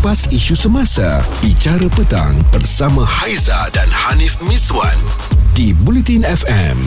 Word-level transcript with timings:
kupas 0.00 0.24
isu 0.32 0.56
semasa 0.56 1.20
Bicara 1.44 1.84
petang 1.92 2.32
bersama 2.56 3.04
Haiza 3.04 3.68
dan 3.76 3.84
Hanif 3.84 4.40
Miswan 4.48 4.96
di 5.52 5.76
Bulletin 5.76 6.24
FM. 6.24 6.80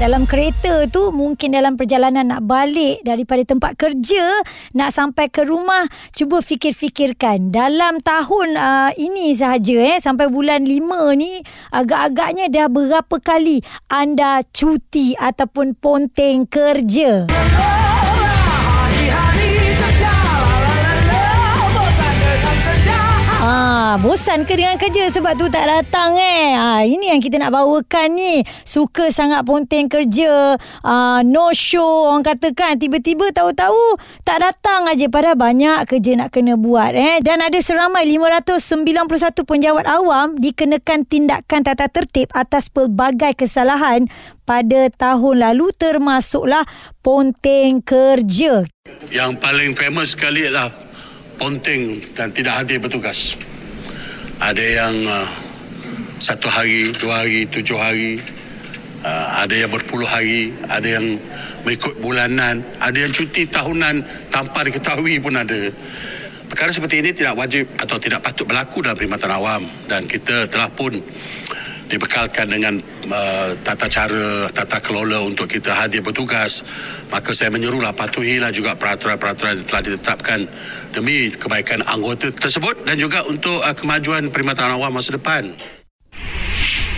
Dalam 0.00 0.24
kereta 0.24 0.88
tu 0.88 1.12
mungkin 1.12 1.52
dalam 1.52 1.76
perjalanan 1.76 2.24
nak 2.24 2.48
balik 2.48 3.04
daripada 3.04 3.44
tempat 3.44 3.76
kerja 3.76 4.24
nak 4.72 4.96
sampai 4.96 5.28
ke 5.28 5.44
rumah 5.44 5.84
cuba 6.16 6.40
fikir-fikirkan 6.40 7.52
dalam 7.52 8.00
tahun 8.00 8.56
uh, 8.56 8.90
ini 8.96 9.36
sahaja 9.36 9.76
eh 9.76 10.00
sampai 10.00 10.32
bulan 10.32 10.64
5 10.64 11.20
ni 11.20 11.44
agak-agaknya 11.68 12.48
dah 12.48 12.72
berapa 12.72 13.16
kali 13.20 13.60
anda 13.92 14.40
cuti 14.56 15.12
ataupun 15.20 15.76
ponteng 15.76 16.48
kerja. 16.48 17.28
Bosan 23.98 24.46
ke 24.46 24.54
dengan 24.54 24.78
kerja 24.78 25.10
sebab 25.10 25.34
tu 25.34 25.50
tak 25.50 25.66
datang 25.66 26.14
eh. 26.14 26.54
Ah, 26.54 26.86
ini 26.86 27.10
yang 27.10 27.18
kita 27.18 27.42
nak 27.42 27.50
bawakan 27.50 28.14
ni. 28.14 28.46
Suka 28.62 29.10
sangat 29.10 29.42
ponteng 29.42 29.90
kerja. 29.90 30.54
Ah, 30.86 31.26
no 31.26 31.50
show 31.50 32.06
orang 32.06 32.22
katakan. 32.22 32.78
Tiba-tiba 32.78 33.34
tahu-tahu 33.34 33.98
tak 34.22 34.46
datang 34.46 34.86
aja 34.86 35.10
pada 35.10 35.34
banyak 35.34 35.90
kerja 35.90 36.14
nak 36.14 36.30
kena 36.30 36.54
buat 36.54 36.94
eh. 36.94 37.18
Dan 37.18 37.42
ada 37.42 37.58
seramai 37.58 38.06
591 38.06 39.42
penjawat 39.42 39.86
awam 39.90 40.38
dikenakan 40.38 41.02
tindakan 41.08 41.66
tata 41.66 41.90
tertib 41.90 42.30
atas 42.30 42.70
pelbagai 42.70 43.34
kesalahan 43.34 44.06
pada 44.46 44.86
tahun 44.94 45.50
lalu 45.50 45.74
termasuklah 45.74 46.62
ponteng 47.02 47.82
kerja. 47.82 48.62
Yang 49.10 49.30
paling 49.42 49.74
famous 49.74 50.14
sekali 50.14 50.46
adalah 50.46 50.70
ponteng 51.40 51.98
dan 52.12 52.30
tidak 52.30 52.62
hadir 52.62 52.78
bertugas. 52.78 53.49
Ada 54.40 54.64
yang 54.64 55.04
uh, 55.04 55.28
satu 56.16 56.48
hari, 56.48 56.96
dua 56.96 57.22
hari, 57.22 57.44
tujuh 57.44 57.76
hari, 57.76 58.16
uh, 59.04 59.44
ada 59.44 59.52
yang 59.52 59.68
berpuluh 59.68 60.08
hari, 60.08 60.48
ada 60.72 60.96
yang 60.96 61.20
mengikut 61.68 62.00
bulanan, 62.00 62.64
ada 62.80 62.96
yang 62.96 63.12
cuti 63.12 63.44
tahunan 63.44 64.00
tanpa 64.32 64.64
diketahui 64.64 65.20
pun 65.20 65.36
ada. 65.36 65.68
Perkara 66.48 66.72
seperti 66.72 67.04
ini 67.04 67.12
tidak 67.12 67.36
wajib 67.36 67.68
atau 67.76 68.00
tidak 68.00 68.24
patut 68.24 68.48
berlaku 68.48 68.80
dalam 68.80 68.96
perkhidmatan 68.96 69.30
awam 69.30 69.62
dan 69.86 70.08
kita 70.08 70.48
telah 70.48 70.72
pun 70.72 70.96
dibekalkan 71.90 72.46
dengan 72.46 72.78
uh, 73.10 73.50
tata 73.66 73.90
cara, 73.90 74.46
tata 74.54 74.78
kelola 74.78 75.26
untuk 75.26 75.50
kita 75.50 75.74
hadir 75.74 76.06
bertugas. 76.06 76.62
Maka 77.10 77.34
saya 77.34 77.50
menyuruhlah 77.50 77.90
patuhilah 77.90 78.54
juga 78.54 78.78
peraturan-peraturan 78.78 79.58
yang 79.58 79.66
telah 79.66 79.82
ditetapkan 79.82 80.40
demi 80.94 81.26
kebaikan 81.34 81.82
anggota 81.90 82.30
tersebut 82.30 82.86
dan 82.86 82.94
juga 82.94 83.26
untuk 83.26 83.58
uh, 83.60 83.74
kemajuan 83.74 84.30
perkhidmatan 84.30 84.78
awam 84.78 84.94
masa 84.94 85.18
depan. 85.18 85.50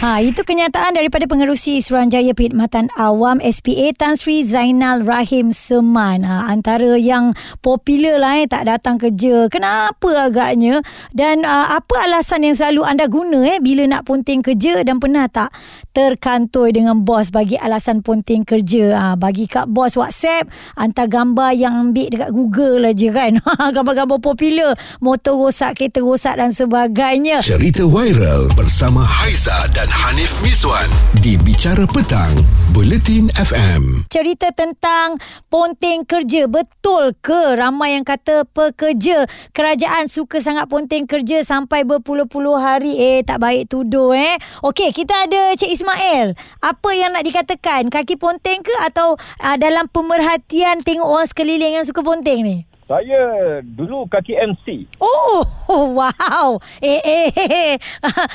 Ha, 0.03 0.19
itu 0.19 0.43
kenyataan 0.43 0.99
daripada 0.99 1.31
pengerusi 1.31 1.79
Suruhanjaya 1.79 2.35
Perkhidmatan 2.35 2.91
Awam 2.99 3.39
SPA 3.39 3.95
Tan 3.95 4.19
Sri 4.19 4.43
Zainal 4.43 5.07
Rahim 5.07 5.55
Seman. 5.55 6.27
Ha, 6.27 6.51
antara 6.51 6.99
yang 6.99 7.39
popular 7.63 8.19
lah 8.19 8.43
eh, 8.43 8.51
tak 8.51 8.67
datang 8.67 8.99
kerja. 8.99 9.47
Kenapa 9.47 10.27
agaknya? 10.27 10.83
Dan 11.15 11.47
uh, 11.47 11.79
apa 11.79 12.03
alasan 12.03 12.43
yang 12.43 12.59
selalu 12.59 12.83
anda 12.83 13.07
guna 13.07 13.47
eh 13.47 13.63
bila 13.63 13.87
nak 13.87 14.03
ponting 14.03 14.43
kerja 14.43 14.83
dan 14.83 14.99
pernah 14.99 15.31
tak 15.31 15.55
terkantoi 15.95 16.75
dengan 16.75 17.07
bos 17.07 17.31
bagi 17.31 17.55
alasan 17.55 18.03
ponting 18.03 18.43
kerja? 18.43 18.99
Ha, 18.99 19.05
bagi 19.15 19.47
kat 19.47 19.71
bos 19.71 19.95
WhatsApp, 19.95 20.51
hantar 20.83 21.07
gambar 21.07 21.55
yang 21.55 21.79
ambil 21.79 22.11
dekat 22.11 22.35
Google 22.35 22.91
aja 22.91 23.09
kan. 23.15 23.39
Ha, 23.63 23.71
gambar-gambar 23.71 24.19
popular, 24.19 24.75
motor 24.99 25.39
rosak, 25.39 25.79
kereta 25.79 26.03
rosak 26.03 26.41
dan 26.41 26.51
sebagainya. 26.51 27.45
Cerita 27.45 27.85
viral 27.87 28.49
bersama 28.59 29.05
Haiza 29.05 29.69
dan 29.77 29.92
Hanif 29.93 30.33
Miswan 30.41 30.89
di 31.21 31.37
Bicara 31.37 31.85
Petang, 31.85 32.33
Bulletin 32.73 33.29
FM. 33.37 34.09
cerita 34.09 34.49
tentang 34.49 35.21
ponteng 35.53 36.09
kerja. 36.09 36.49
Betul 36.49 37.13
ke 37.21 37.61
ramai 37.61 38.01
yang 38.01 38.01
kata 38.01 38.49
pekerja 38.49 39.29
kerajaan 39.53 40.09
suka 40.09 40.41
sangat 40.41 40.73
ponteng 40.73 41.05
kerja 41.05 41.45
sampai 41.45 41.85
berpuluh-puluh 41.85 42.57
hari? 42.57 42.97
Eh, 42.97 43.21
tak 43.21 43.45
baik 43.45 43.69
tuduh 43.69 44.17
eh. 44.17 44.41
Okey, 44.65 44.97
kita 44.97 45.29
ada 45.29 45.53
Cik 45.61 45.77
Ismail. 45.77 46.33
Apa 46.65 46.91
yang 46.97 47.13
nak 47.13 47.29
dikatakan? 47.29 47.93
Kaki 47.93 48.17
ponteng 48.17 48.65
ke 48.65 48.73
atau 48.89 49.21
uh, 49.45 49.57
dalam 49.61 49.93
pemerhatian 49.93 50.81
tengok 50.81 51.05
orang 51.05 51.29
sekeliling 51.29 51.77
yang 51.77 51.85
suka 51.85 52.01
ponteng 52.01 52.41
ni? 52.41 52.65
Saya 52.93 53.21
dulu 53.65 54.05
kaki 54.05 54.37
MC. 54.37 54.85
Oh, 55.01 55.41
wow. 55.97 56.61
Eh, 56.85 57.01
eh, 57.01 57.33
eh. 57.33 57.73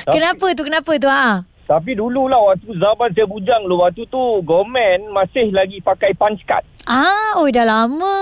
Kenapa 0.09 0.49
tu? 0.57 0.65
Kenapa 0.65 0.97
tu? 0.97 1.05
Ha? 1.05 1.45
Tapi 1.69 1.93
dululah 1.93 2.41
waktu 2.41 2.73
zaman 2.73 3.13
saya 3.13 3.29
bujang 3.29 3.69
dulu 3.69 3.85
waktu 3.85 4.09
tu 4.09 4.17
government 4.41 5.13
masih 5.13 5.53
lagi 5.53 5.77
pakai 5.85 6.17
punch 6.17 6.41
card. 6.49 6.65
Ah, 6.87 7.35
oh 7.35 7.51
dah 7.51 7.67
lama. 7.67 8.17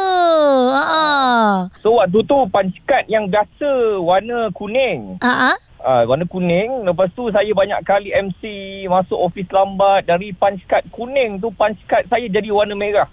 Ah. 0.73 1.69
So 1.79 1.93
waktu 1.95 2.17
tu 2.25 2.49
punch 2.49 2.73
card 2.83 3.05
yang 3.05 3.29
biasa 3.29 3.69
warna 4.01 4.49
kuning. 4.51 5.21
Ah, 5.21 5.53
ah. 5.53 5.57
Ah, 5.79 6.01
warna 6.03 6.25
kuning. 6.25 6.81
Lepas 6.81 7.13
tu 7.13 7.29
saya 7.29 7.45
banyak 7.47 7.77
kali 7.85 8.09
MC 8.09 8.41
masuk 8.89 9.21
office 9.21 9.53
lambat 9.53 10.09
dari 10.09 10.33
punch 10.33 10.65
card 10.65 10.81
kuning 10.89 11.37
tu 11.37 11.53
punch 11.53 11.77
card 11.85 12.09
saya 12.09 12.25
jadi 12.25 12.49
warna 12.49 12.73
merah. 12.73 13.05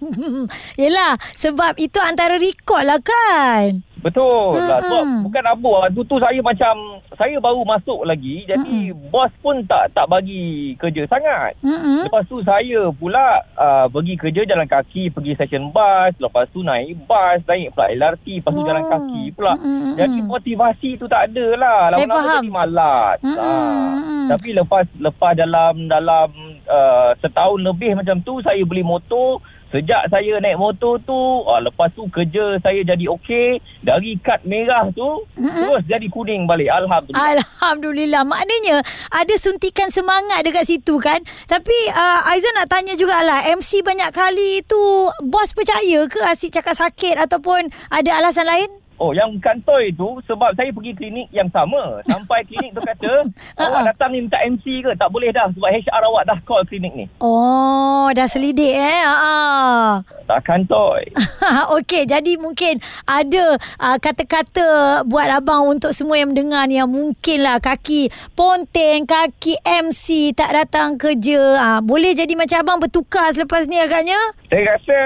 Yelah, 0.76 1.16
sebab 1.32 1.80
itu 1.80 1.96
antara 1.96 2.36
rekod 2.36 2.84
lah 2.84 3.00
kan? 3.00 3.80
Betul 4.00 4.52
Hmm, 4.52 4.68
lah. 4.68 4.80
Sebab 4.80 5.04
bukan 5.24 5.44
apa. 5.46 5.68
Waktu 5.88 6.00
tu 6.04 6.16
saya 6.16 6.40
macam 6.40 6.99
saya 7.10 7.36
baru 7.36 7.62
masuk 7.62 8.02
lagi. 8.02 8.46
Jadi 8.46 8.90
bos 9.08 9.30
pun 9.38 9.62
tak 9.64 9.90
tak 9.90 10.06
bagi 10.06 10.74
kerja 10.76 11.06
sangat. 11.06 11.58
Mm-mm. 11.60 12.06
Lepas 12.06 12.24
tu 12.24 12.38
saya 12.40 12.86
pula 12.90 13.42
uh, 13.54 13.86
pergi 13.86 14.14
kerja 14.14 14.46
jalan 14.46 14.64
kaki, 14.64 15.10
pergi 15.10 15.34
stesen 15.34 15.70
bas, 15.70 16.14
lepas 16.16 16.46
tu 16.48 16.62
naik 16.62 16.96
bas, 17.04 17.42
naik 17.44 17.72
pula 17.72 17.90
LRT, 17.90 18.40
lepas 18.40 18.52
tu 18.52 18.60
Oh. 18.60 18.66
jalan 18.66 18.84
kaki 18.86 19.22
pula. 19.32 19.52
Mm-mm. 19.56 19.94
Jadi 19.96 20.18
motivasi 20.20 20.90
tu 20.96 21.06
tak 21.06 21.30
ada 21.30 21.46
lah. 21.56 21.80
Lama-lama 21.90 22.34
jadi 22.36 22.50
malas. 22.50 23.18
Mm-mm. 23.20 23.36
Ah. 23.36 23.94
Mm-mm. 23.96 24.26
Tapi 24.30 24.48
lepas 24.54 24.84
lepas 24.96 25.32
dalam 25.34 25.74
dalam 25.86 26.28
uh, 26.70 27.10
setahun 27.18 27.58
lebih 27.58 27.98
macam 27.98 28.22
tu 28.22 28.38
saya 28.46 28.62
beli 28.62 28.86
motor 28.86 29.42
Sejak 29.70 30.10
saya 30.10 30.42
naik 30.42 30.58
motor 30.58 30.98
tu, 31.06 31.14
ah, 31.46 31.62
lepas 31.62 31.94
tu 31.94 32.02
kerja 32.10 32.58
saya 32.58 32.82
jadi 32.82 33.06
okey. 33.06 33.62
Dari 33.86 34.18
kad 34.18 34.42
merah 34.42 34.90
tu, 34.90 35.22
Mm-mm. 35.38 35.70
terus 35.70 35.86
jadi 35.86 36.06
kuning 36.10 36.42
balik. 36.42 36.66
Alhamdulillah. 36.74 37.38
Alhamdulillah. 37.38 38.22
Maknanya 38.26 38.82
ada 39.14 39.34
suntikan 39.38 39.86
semangat 39.86 40.42
dekat 40.42 40.66
situ 40.66 40.98
kan. 40.98 41.22
Tapi 41.46 41.78
uh, 41.94 42.30
Aizan 42.34 42.50
nak 42.58 42.66
tanya 42.66 42.98
jugalah. 42.98 43.46
MC 43.46 43.86
banyak 43.86 44.10
kali 44.10 44.66
tu 44.66 45.06
bos 45.22 45.54
percaya 45.54 46.02
ke 46.10 46.18
asyik 46.18 46.58
cakap 46.58 46.74
sakit 46.74 47.14
ataupun 47.30 47.70
ada 47.94 48.10
alasan 48.18 48.50
lain? 48.50 48.70
Oh, 49.00 49.16
yang 49.16 49.32
kantoi 49.40 49.96
tu 49.96 50.20
sebab 50.28 50.52
saya 50.52 50.68
pergi 50.68 50.92
klinik 50.92 51.32
yang 51.32 51.48
sama. 51.48 52.04
Sampai 52.04 52.44
klinik 52.44 52.76
tu 52.76 52.84
kata, 52.84 53.24
awak 53.64 53.88
datang 53.88 54.12
ni 54.12 54.20
minta 54.20 54.36
MC 54.44 54.84
ke? 54.84 54.92
Tak 54.92 55.08
boleh 55.08 55.32
dah 55.32 55.48
sebab 55.56 55.72
HR 55.72 56.02
awak 56.12 56.28
dah 56.28 56.38
call 56.44 56.68
klinik 56.68 56.92
ni. 56.92 57.08
Oh, 57.24 58.12
dah 58.12 58.28
selidik 58.28 58.76
eh. 58.76 59.00
Ha. 59.00 60.04
Tak 60.28 60.44
kantoi. 60.44 61.16
Okey, 61.80 62.04
jadi 62.04 62.36
mungkin 62.36 62.76
ada 63.08 63.56
uh, 63.80 63.96
kata-kata 63.96 65.00
buat 65.08 65.32
abang 65.32 65.72
untuk 65.72 65.96
semua 65.96 66.20
yang 66.20 66.36
mendengar 66.36 66.68
ni 66.68 66.76
yang 66.76 66.92
mungkinlah 66.92 67.56
kaki 67.56 68.12
ponteng, 68.36 69.08
kaki 69.08 69.56
MC 69.64 70.36
tak 70.36 70.52
datang 70.52 71.00
kerja. 71.00 71.56
Uh, 71.56 71.80
boleh 71.80 72.12
jadi 72.12 72.36
macam 72.36 72.68
abang 72.68 72.78
bertukar 72.84 73.32
selepas 73.32 73.64
ni 73.64 73.80
agaknya? 73.80 74.20
Saya 74.52 74.76
rasa 74.76 74.96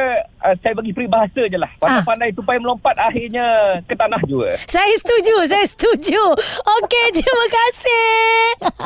uh, 0.45 0.55
saya 0.61 0.77
bagi 0.77 0.93
peribahasa 0.93 1.43
je 1.49 1.57
lah. 1.57 1.73
Pandai-pandai 1.81 2.31
tupai 2.37 2.61
melompat 2.61 2.95
akhirnya 3.01 3.81
ke 3.89 3.97
tanah 3.97 4.21
juga. 4.29 4.53
Saya 4.69 4.93
setuju, 5.01 5.49
saya 5.49 5.65
setuju. 5.65 6.23
Okey, 6.61 7.07
terima 7.17 7.47
kasih. 7.49 8.05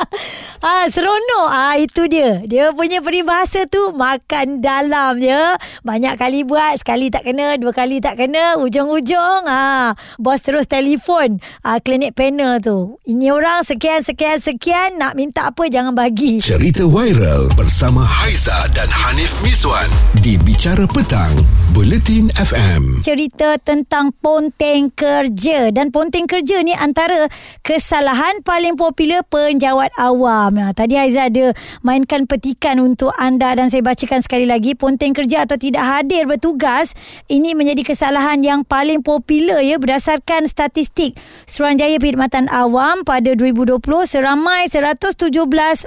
ah, 0.71 0.85
seronok. 0.87 1.49
Ah, 1.51 1.75
itu 1.75 2.07
dia. 2.07 2.39
Dia 2.47 2.71
punya 2.71 3.03
peribahasa 3.03 3.67
tu 3.67 3.91
makan 3.91 4.63
dalam 4.63 5.19
ya. 5.19 5.59
Banyak 5.83 6.15
kali 6.15 6.47
buat, 6.47 6.79
sekali 6.79 7.11
tak 7.11 7.27
kena, 7.27 7.59
dua 7.59 7.75
kali 7.75 7.99
tak 7.99 8.15
kena, 8.15 8.55
ujung-ujung 8.57 9.43
ah 9.49 9.91
bos 10.21 10.39
terus 10.45 10.69
telefon 10.69 11.41
ah 11.65 11.81
klinik 11.81 12.13
panel 12.13 12.61
tu. 12.61 13.01
Ini 13.03 13.33
orang 13.33 13.65
sekian 13.65 14.05
sekian 14.05 14.37
sekian 14.37 15.01
nak 15.01 15.17
minta 15.17 15.49
apa 15.49 15.65
jangan 15.67 15.97
bagi. 15.97 16.39
Cerita 16.39 16.85
viral 16.85 17.49
bersama 17.57 18.05
Haiza 18.05 18.69
dan 18.77 18.87
Hanif 18.87 19.33
Miswan 19.41 19.89
di 20.21 20.37
Bicara 20.37 20.85
Petang, 20.85 21.33
Bulletin 21.79 22.27
FM. 22.35 22.99
cerita 22.99 23.55
tentang 23.61 24.11
ponteng 24.19 24.91
kerja 24.91 25.71
dan 25.71 25.95
ponteng 25.95 26.27
kerja 26.27 26.59
ni 26.59 26.75
antara 26.75 27.31
kesalahan 27.63 28.43
paling 28.43 28.75
popular 28.75 29.23
penjawat 29.23 29.87
awam. 29.95 30.59
Nah, 30.59 30.75
tadi 30.75 30.99
Aizah 30.99 31.31
ada 31.31 31.55
mainkan 31.79 32.27
petikan 32.27 32.83
untuk 32.83 33.15
anda 33.15 33.55
dan 33.55 33.71
saya 33.71 33.79
bacakan 33.79 34.19
sekali 34.19 34.43
lagi 34.43 34.75
ponteng 34.75 35.15
kerja 35.15 35.47
atau 35.47 35.55
tidak 35.55 35.87
hadir 35.87 36.27
bertugas 36.27 36.97
ini 37.31 37.55
menjadi 37.55 37.87
kesalahan 37.87 38.43
yang 38.43 38.67
paling 38.67 38.99
popular 38.99 39.63
ya 39.63 39.79
berdasarkan 39.79 40.51
statistik 40.51 41.15
Suruhanjaya 41.47 41.95
Perkhidmatan 41.97 42.51
Awam 42.51 43.07
pada 43.07 43.31
2020 43.31 43.79
seramai 44.03 44.67
117 44.67 45.31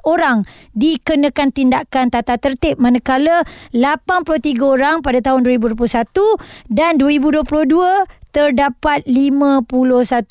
orang 0.09 0.49
dikenakan 0.73 1.49
tindakan 1.53 2.09
tata 2.09 2.41
tertib 2.41 2.81
manakala 2.81 3.45
83 3.77 4.57
orang 4.63 4.97
pada 5.05 5.21
tahun 5.21 5.45
2021 5.59 6.39
dan 6.71 6.97
2022 7.01 8.23
terdapat 8.33 9.05
51 9.05 9.69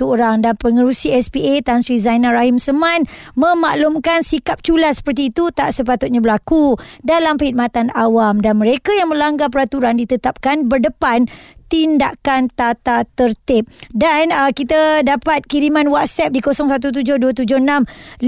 orang 0.01 0.41
dan 0.41 0.57
pengerusi 0.57 1.13
SPA 1.21 1.61
Tan 1.61 1.85
Sri 1.85 2.01
Zainal 2.01 2.33
Rahim 2.33 2.57
Seman 2.57 3.05
memaklumkan 3.37 4.25
sikap 4.25 4.65
culas 4.65 5.05
seperti 5.05 5.29
itu 5.29 5.53
tak 5.53 5.69
sepatutnya 5.69 6.17
berlaku 6.17 6.75
dalam 7.05 7.37
perkhidmatan 7.37 7.93
awam 7.93 8.41
dan 8.41 8.57
mereka 8.57 8.89
yang 8.97 9.13
melanggar 9.13 9.53
peraturan 9.53 10.01
ditetapkan 10.01 10.65
berdepan 10.65 11.29
tindakan 11.71 12.51
tata 12.51 13.07
tertib. 13.15 13.71
Dan 13.95 14.35
uh, 14.35 14.51
kita 14.51 15.07
dapat 15.07 15.47
kiriman 15.47 15.87
WhatsApp 15.87 16.35
di 16.35 16.43
0172765656 16.43 18.19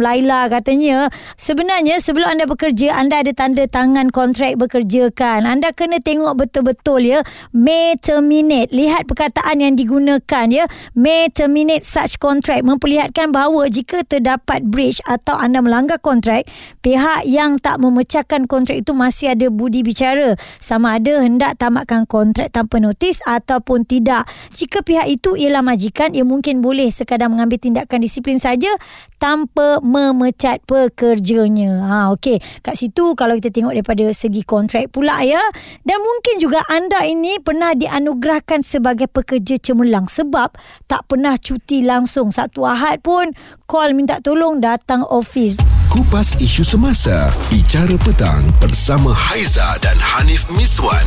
Laila 0.00 0.48
katanya 0.48 1.12
sebenarnya 1.36 2.00
sebelum 2.00 2.32
anda 2.32 2.48
bekerja 2.48 2.96
anda 2.96 3.20
ada 3.20 3.36
tanda 3.36 3.68
tangan 3.68 4.08
kontrak 4.08 4.56
bekerja 4.56 5.12
kan. 5.12 5.44
Anda 5.44 5.76
kena 5.76 6.00
tengok 6.00 6.48
betul-betul 6.48 7.04
ya 7.04 7.20
may 7.52 8.00
terminate. 8.00 8.72
Lihat 8.72 9.04
perkataan 9.04 9.60
yang 9.60 9.76
digunakan 9.76 10.46
ya 10.48 10.64
may 10.96 11.28
terminate 11.28 11.84
such 11.84 12.16
contract 12.16 12.64
memperlihatkan 12.64 13.36
bahawa 13.36 13.68
jika 13.68 14.00
terdapat 14.08 14.64
breach 14.64 15.04
atau 15.04 15.36
anda 15.36 15.60
melanggar 15.60 16.00
kontrak 16.00 16.48
pihak 16.80 17.28
yang 17.28 17.60
tak 17.60 17.82
memecahkan 17.82 18.46
kontrak 18.46 18.80
itu 18.80 18.94
masih 18.94 19.34
ada 19.34 19.50
budi 19.50 19.82
bicara 19.82 20.38
sama 20.62 20.96
ada 20.96 21.20
hendak 21.20 21.58
tamatkan 21.58 21.97
kontrak 22.04 22.52
tanpa 22.52 22.78
notis 22.78 23.24
ataupun 23.24 23.88
tidak. 23.88 24.28
Jika 24.52 24.84
pihak 24.84 25.08
itu 25.08 25.34
ialah 25.34 25.64
majikan 25.64 26.12
ia 26.12 26.22
mungkin 26.22 26.60
boleh 26.60 26.92
sekadar 26.92 27.32
mengambil 27.32 27.56
tindakan 27.56 28.04
disiplin 28.04 28.36
saja 28.36 28.70
tanpa 29.16 29.82
memecat 29.82 30.62
pekerjanya. 30.68 31.82
Ha 31.82 31.98
okey. 32.14 32.38
Kat 32.62 32.78
situ 32.78 33.16
kalau 33.18 33.34
kita 33.40 33.50
tengok 33.50 33.74
daripada 33.74 34.06
segi 34.14 34.42
kontrak 34.46 34.92
pula 34.92 35.24
ya. 35.24 35.40
Dan 35.82 35.98
mungkin 35.98 36.38
juga 36.38 36.62
anda 36.70 37.02
ini 37.08 37.40
pernah 37.42 37.74
dianugerahkan 37.74 38.62
sebagai 38.62 39.10
pekerja 39.10 39.58
cemerlang 39.58 40.06
sebab 40.06 40.54
tak 40.86 41.06
pernah 41.10 41.34
cuti 41.38 41.82
langsung. 41.82 42.30
Satu 42.30 42.66
Ahad 42.68 43.02
pun 43.02 43.30
call 43.66 43.96
minta 43.96 44.20
tolong 44.20 44.58
datang 44.60 45.06
office. 45.08 45.58
Kupas 45.88 46.36
isu 46.36 46.62
semasa, 46.62 47.32
bicara 47.48 47.96
petang 48.04 48.44
bersama 48.60 49.10
Haiza 49.10 49.80
dan 49.80 49.96
Hanif 49.96 50.44
Miswan 50.52 51.06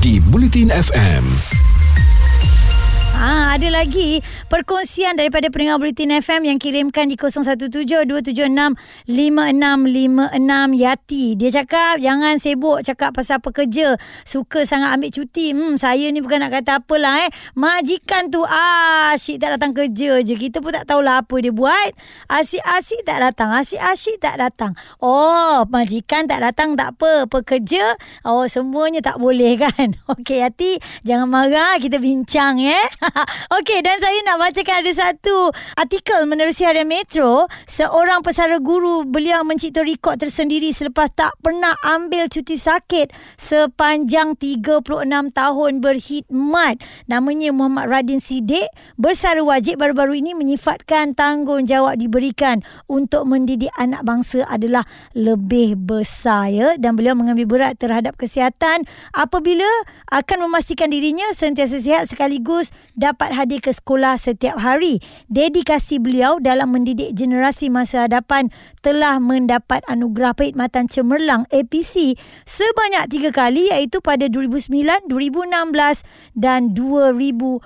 di 0.00 0.20
Bulletin 0.20 0.68
FM. 0.72 1.75
Ah, 3.16 3.56
ada 3.56 3.72
lagi 3.72 4.20
perkongsian 4.52 5.16
daripada 5.16 5.48
pendengar 5.48 5.80
Bulletin 5.80 6.20
FM 6.20 6.52
yang 6.52 6.60
kirimkan 6.60 7.08
di 7.08 7.16
0172765656 7.16 9.08
Yati. 10.76 11.32
Dia 11.40 11.48
cakap 11.48 11.96
jangan 12.04 12.36
sibuk 12.36 12.84
cakap 12.84 13.16
pasal 13.16 13.40
pekerja. 13.40 13.96
Suka 14.28 14.68
sangat 14.68 15.00
ambil 15.00 15.08
cuti. 15.08 15.56
Hmm, 15.56 15.80
saya 15.80 16.12
ni 16.12 16.20
bukan 16.20 16.44
nak 16.44 16.60
kata 16.60 16.84
apalah 16.84 17.24
eh. 17.24 17.32
Majikan 17.56 18.28
tu 18.28 18.44
asyik 18.44 19.40
tak 19.40 19.56
datang 19.56 19.72
kerja 19.72 20.20
je. 20.20 20.36
Kita 20.36 20.60
pun 20.60 20.76
tak 20.76 20.84
tahulah 20.84 21.24
apa 21.24 21.40
dia 21.40 21.56
buat. 21.56 21.96
Asyik-asyik 22.28 23.08
tak 23.08 23.24
datang. 23.24 23.48
Asyik-asyik 23.56 24.20
tak 24.20 24.36
datang. 24.44 24.76
Oh, 25.00 25.64
majikan 25.72 26.28
tak 26.28 26.44
datang 26.44 26.76
tak 26.76 26.92
apa. 27.00 27.24
Pekerja, 27.32 27.96
oh 28.28 28.44
semuanya 28.44 29.00
tak 29.00 29.16
boleh 29.16 29.56
kan. 29.64 29.96
Okey 30.04 30.44
Yati, 30.44 30.76
jangan 31.00 31.32
marah. 31.32 31.80
Kita 31.80 31.96
bincang 31.96 32.60
eh. 32.60 32.84
Okey 33.58 33.80
dan 33.82 33.98
saya 34.02 34.18
nak 34.26 34.40
bacakan 34.42 34.82
ada 34.82 34.92
satu 34.92 35.50
artikel 35.78 36.26
menerusi 36.26 36.66
harian 36.66 36.88
Metro. 36.88 37.46
Seorang 37.66 38.22
pesara 38.22 38.58
guru 38.58 39.06
beliau 39.06 39.42
mencipta 39.46 39.82
rekod 39.82 40.18
tersendiri 40.18 40.70
selepas 40.74 41.10
tak 41.14 41.34
pernah 41.42 41.74
ambil 41.86 42.26
cuti 42.26 42.58
sakit 42.58 43.12
sepanjang 43.38 44.34
36 44.38 44.82
tahun 45.32 45.72
berkhidmat. 45.82 46.82
Namanya 47.06 47.50
Muhammad 47.54 47.90
Radin 47.90 48.20
Sidik. 48.22 48.66
Bersara 48.98 49.42
wajib 49.42 49.78
baru-baru 49.82 50.18
ini 50.18 50.32
menyifatkan 50.34 51.14
tanggungjawab 51.14 51.98
diberikan 52.00 52.62
untuk 52.90 53.28
mendidik 53.28 53.70
anak 53.78 54.02
bangsa 54.02 54.46
adalah 54.48 54.82
lebih 55.14 55.78
besar 55.78 56.50
ya. 56.50 56.68
Dan 56.78 56.98
beliau 56.98 57.14
mengambil 57.14 57.46
berat 57.46 57.78
terhadap 57.78 58.18
kesihatan 58.18 58.82
apabila 59.14 59.68
akan 60.10 60.48
memastikan 60.48 60.90
dirinya 60.90 61.26
sentiasa 61.34 61.78
sihat 61.78 62.04
sekaligus 62.08 62.70
dapat 62.96 63.36
hadir 63.36 63.60
ke 63.60 63.70
sekolah 63.70 64.16
setiap 64.16 64.58
hari. 64.58 64.98
Dedikasi 65.28 66.00
beliau 66.00 66.40
dalam 66.40 66.72
mendidik 66.72 67.12
generasi 67.12 67.68
masa 67.68 68.08
hadapan 68.08 68.48
telah 68.80 69.20
mendapat 69.20 69.84
anugerah 69.86 70.32
perkhidmatan 70.32 70.88
cemerlang 70.88 71.44
APC 71.52 72.16
sebanyak 72.48 73.06
tiga 73.12 73.30
kali 73.30 73.68
iaitu 73.70 74.00
pada 74.00 74.26
2009, 74.26 75.06
2016 75.12 76.02
dan 76.34 76.72
2021. 76.72 77.60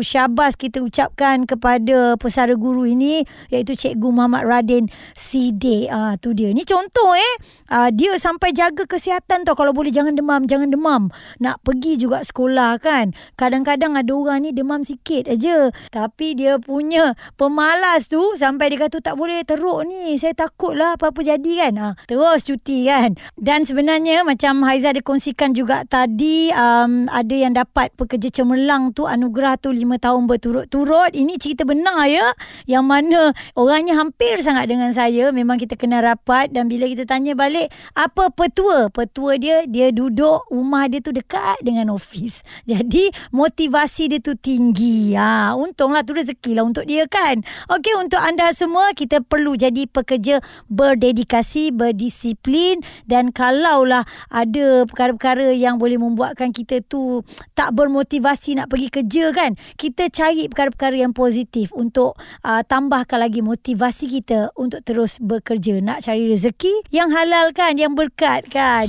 Syabas 0.00 0.54
kita 0.54 0.78
ucapkan 0.80 1.44
kepada 1.44 2.14
pesara 2.16 2.54
guru 2.54 2.86
ini 2.86 3.26
iaitu 3.50 3.74
Cikgu 3.74 4.08
Muhammad 4.14 4.46
Radin 4.46 4.86
Sidi. 5.18 5.90
Ah 5.90 6.14
tu 6.16 6.32
dia. 6.32 6.54
Ni 6.54 6.62
contoh 6.62 7.18
eh. 7.18 7.34
Ah, 7.66 7.90
dia 7.90 8.14
sampai 8.14 8.54
jaga 8.54 8.86
kesihatan 8.86 9.42
tau 9.42 9.58
kalau 9.58 9.74
boleh 9.74 9.90
jangan 9.90 10.14
demam, 10.14 10.46
jangan 10.46 10.70
demam. 10.70 11.02
Nak 11.42 11.64
pergi 11.66 11.98
juga 11.98 12.22
sekolah 12.22 12.78
kan. 12.78 13.10
Kadang-kadang 13.36 13.96
ada 13.96 14.12
orang 14.12 14.44
ni 14.44 14.50
demam 14.52 14.84
sikit 14.84 15.28
aja. 15.28 15.72
Tapi 15.88 16.36
dia 16.36 16.60
punya 16.60 17.16
pemalas 17.36 18.06
tu 18.08 18.20
sampai 18.36 18.72
dia 18.72 18.86
kata 18.86 19.00
tak 19.00 19.16
boleh 19.16 19.42
teruk 19.42 19.88
ni. 19.88 20.16
Saya 20.20 20.36
takut 20.36 20.76
lah 20.76 20.94
apa-apa 20.96 21.20
jadi 21.24 21.68
kan. 21.68 21.72
Ha, 21.80 21.88
terus 22.06 22.44
cuti 22.44 22.86
kan. 22.88 23.16
Dan 23.36 23.64
sebenarnya 23.64 24.22
macam 24.22 24.62
Haiza 24.66 24.92
ada 24.92 25.00
kongsikan 25.00 25.56
juga 25.56 25.84
tadi 25.88 26.52
um, 26.52 27.08
ada 27.08 27.34
yang 27.34 27.56
dapat 27.56 27.92
pekerja 27.96 28.42
cemerlang 28.42 28.92
tu 28.92 29.08
anugerah 29.08 29.56
tu 29.58 29.72
5 29.72 29.80
tahun 29.98 30.22
berturut-turut. 30.28 31.12
Ini 31.16 31.34
cerita 31.40 31.64
benar 31.64 32.06
ya. 32.08 32.26
Yang 32.68 32.84
mana 32.84 33.20
orangnya 33.56 33.96
hampir 33.98 34.40
sangat 34.40 34.68
dengan 34.68 34.92
saya. 34.92 35.32
Memang 35.32 35.56
kita 35.56 35.74
kenal 35.76 36.04
rapat 36.04 36.52
dan 36.52 36.68
bila 36.68 36.86
kita 36.88 37.08
tanya 37.08 37.32
balik 37.32 37.72
apa 37.96 38.28
petua? 38.32 38.88
Petua 38.92 39.36
dia 39.40 39.64
dia 39.66 39.90
duduk 39.90 40.44
rumah 40.52 40.86
dia 40.86 41.00
tu 41.00 41.14
dekat 41.14 41.60
dengan 41.64 41.94
office. 41.94 42.44
Jadi 42.70 43.10
motivasi 43.30 44.10
dia 44.10 44.18
tu 44.18 44.34
tinggi. 44.34 45.14
Ha, 45.14 45.54
untunglah 45.54 46.02
tu 46.02 46.18
rezeki 46.18 46.58
lah 46.58 46.66
untuk 46.66 46.88
dia 46.88 47.06
kan. 47.06 47.38
Okey 47.70 47.94
untuk 48.00 48.18
anda 48.18 48.50
semua 48.50 48.90
kita 48.98 49.22
perlu 49.22 49.54
jadi 49.54 49.86
pekerja 49.86 50.42
berdedikasi, 50.66 51.70
berdisiplin 51.70 52.82
dan 53.06 53.30
kalaulah 53.30 54.02
ada 54.32 54.88
perkara-perkara 54.90 55.54
yang 55.54 55.78
boleh 55.78 56.00
membuatkan 56.00 56.50
kita 56.50 56.82
tu 56.82 57.22
tak 57.52 57.76
bermotivasi 57.76 58.58
nak 58.58 58.72
pergi 58.72 58.88
kerja 58.88 59.24
kan. 59.30 59.54
Kita 59.76 60.08
cari 60.08 60.48
perkara-perkara 60.48 60.96
yang 60.98 61.12
positif 61.12 61.70
untuk 61.76 62.16
uh, 62.42 62.62
tambahkan 62.64 63.20
lagi 63.20 63.44
motivasi 63.44 64.08
kita 64.20 64.50
untuk 64.56 64.80
terus 64.82 65.20
bekerja. 65.20 65.78
Nak 65.84 66.08
cari 66.08 66.32
rezeki 66.32 66.88
yang 66.88 67.12
halal 67.12 67.52
kan, 67.52 67.76
yang 67.76 67.92
berkat 67.92 68.48
kan. 68.48 68.88